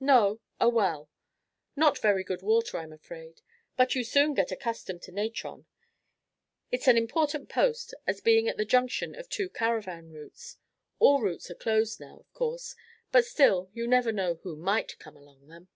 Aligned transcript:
"No, 0.00 0.40
a 0.60 0.68
well. 0.68 1.08
Not 1.76 2.00
very 2.02 2.24
good 2.24 2.42
water, 2.42 2.78
I'm 2.78 2.92
afraid, 2.92 3.42
but 3.76 3.94
you 3.94 4.02
soon 4.02 4.34
get 4.34 4.50
accustomed 4.50 5.02
to 5.02 5.12
natron. 5.12 5.66
It's 6.72 6.88
an 6.88 6.96
important 6.96 7.48
post, 7.48 7.94
as 8.04 8.20
being 8.20 8.48
at 8.48 8.56
the 8.56 8.64
junction 8.64 9.14
of 9.14 9.28
two 9.28 9.48
caravan 9.48 10.10
routes. 10.10 10.56
All 10.98 11.22
routes 11.22 11.48
are 11.48 11.54
closed 11.54 12.00
now, 12.00 12.18
of 12.18 12.32
course, 12.32 12.74
but 13.12 13.24
still 13.24 13.70
you 13.72 13.86
never 13.86 14.10
know 14.10 14.40
who 14.42 14.56
might 14.56 14.98
come 14.98 15.16
along 15.16 15.46
them." 15.46 15.68